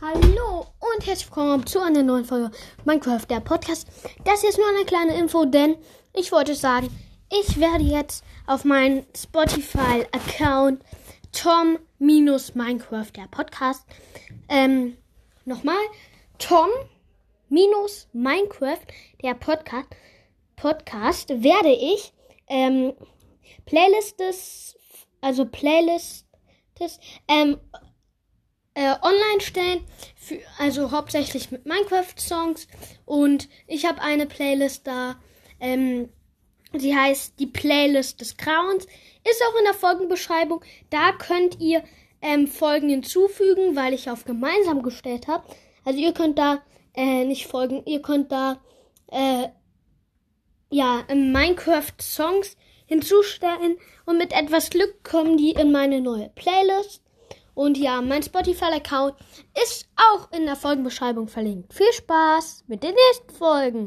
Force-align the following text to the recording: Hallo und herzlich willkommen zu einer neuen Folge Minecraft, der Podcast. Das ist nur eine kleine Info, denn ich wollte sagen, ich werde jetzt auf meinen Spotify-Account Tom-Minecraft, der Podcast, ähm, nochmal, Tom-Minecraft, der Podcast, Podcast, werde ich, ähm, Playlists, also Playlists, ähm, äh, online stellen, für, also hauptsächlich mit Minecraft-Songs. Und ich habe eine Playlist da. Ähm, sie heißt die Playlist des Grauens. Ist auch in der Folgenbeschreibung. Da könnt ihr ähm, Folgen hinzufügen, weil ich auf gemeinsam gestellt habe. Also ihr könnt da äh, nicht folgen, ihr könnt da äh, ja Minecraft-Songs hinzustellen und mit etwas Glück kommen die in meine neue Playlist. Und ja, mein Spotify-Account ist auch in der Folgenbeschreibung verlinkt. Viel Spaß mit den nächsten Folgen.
Hallo 0.00 0.66
und 0.80 1.06
herzlich 1.06 1.28
willkommen 1.28 1.64
zu 1.66 1.80
einer 1.80 2.02
neuen 2.02 2.24
Folge 2.24 2.50
Minecraft, 2.84 3.26
der 3.30 3.38
Podcast. 3.40 3.86
Das 4.24 4.42
ist 4.44 4.58
nur 4.58 4.68
eine 4.68 4.84
kleine 4.84 5.16
Info, 5.16 5.44
denn 5.44 5.76
ich 6.12 6.32
wollte 6.32 6.54
sagen, 6.54 6.88
ich 7.30 7.58
werde 7.60 7.84
jetzt 7.84 8.24
auf 8.46 8.64
meinen 8.64 9.06
Spotify-Account 9.16 10.82
Tom-Minecraft, 11.32 13.10
der 13.16 13.26
Podcast, 13.30 13.86
ähm, 14.48 14.96
nochmal, 15.44 15.82
Tom-Minecraft, 16.38 18.86
der 19.22 19.34
Podcast, 19.34 19.88
Podcast, 20.56 21.28
werde 21.42 21.72
ich, 21.72 22.12
ähm, 22.48 22.94
Playlists, 23.66 24.76
also 25.20 25.44
Playlists, 25.46 26.24
ähm, 27.28 27.58
äh, 28.74 28.94
online 29.02 29.40
stellen, 29.40 29.84
für, 30.16 30.38
also 30.58 30.90
hauptsächlich 30.90 31.50
mit 31.50 31.66
Minecraft-Songs. 31.66 32.66
Und 33.04 33.48
ich 33.66 33.86
habe 33.86 34.02
eine 34.02 34.26
Playlist 34.26 34.86
da. 34.86 35.16
Ähm, 35.60 36.08
sie 36.72 36.96
heißt 36.96 37.38
die 37.38 37.46
Playlist 37.46 38.20
des 38.20 38.36
Grauens. 38.36 38.84
Ist 38.84 39.42
auch 39.48 39.58
in 39.58 39.64
der 39.64 39.74
Folgenbeschreibung. 39.74 40.62
Da 40.90 41.12
könnt 41.12 41.60
ihr 41.60 41.82
ähm, 42.20 42.46
Folgen 42.46 42.88
hinzufügen, 42.88 43.76
weil 43.76 43.94
ich 43.94 44.10
auf 44.10 44.24
gemeinsam 44.24 44.82
gestellt 44.82 45.28
habe. 45.28 45.44
Also 45.84 45.98
ihr 45.98 46.12
könnt 46.12 46.38
da 46.38 46.62
äh, 46.94 47.24
nicht 47.24 47.46
folgen, 47.46 47.82
ihr 47.86 48.00
könnt 48.00 48.32
da 48.32 48.60
äh, 49.08 49.48
ja 50.70 51.04
Minecraft-Songs 51.08 52.56
hinzustellen 52.86 53.76
und 54.06 54.18
mit 54.18 54.32
etwas 54.32 54.70
Glück 54.70 55.04
kommen 55.04 55.36
die 55.36 55.52
in 55.52 55.70
meine 55.72 56.00
neue 56.00 56.30
Playlist. 56.30 57.03
Und 57.54 57.78
ja, 57.78 58.00
mein 58.00 58.22
Spotify-Account 58.22 59.14
ist 59.62 59.88
auch 59.96 60.30
in 60.32 60.44
der 60.44 60.56
Folgenbeschreibung 60.56 61.28
verlinkt. 61.28 61.72
Viel 61.72 61.92
Spaß 61.92 62.64
mit 62.66 62.82
den 62.82 62.94
nächsten 62.94 63.38
Folgen. 63.38 63.82